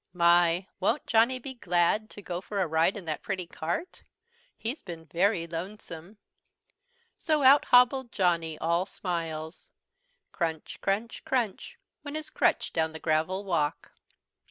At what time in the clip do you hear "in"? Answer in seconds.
2.97-3.05